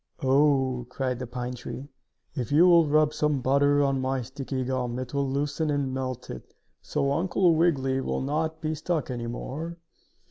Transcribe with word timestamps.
"Oh!" 0.23 0.87
cried 0.89 1.19
the 1.19 1.27
pine 1.27 1.53
tree. 1.53 1.87
"If 2.33 2.51
you 2.51 2.65
will 2.65 2.87
rub 2.87 3.13
some 3.13 3.39
butter 3.39 3.83
on 3.83 4.01
my 4.01 4.23
sticky 4.23 4.63
gum, 4.63 4.97
it 4.97 5.13
will 5.13 5.29
loosen 5.29 5.69
and 5.69 5.93
melt 5.93 6.31
it, 6.31 6.55
so 6.81 7.11
Uncle 7.11 7.53
Wiggily 7.53 8.01
will 8.01 8.21
not 8.21 8.61
be 8.61 8.73
stuck 8.73 9.11
any 9.11 9.27
more." 9.27 9.77